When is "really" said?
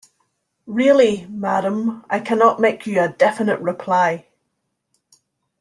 0.65-1.27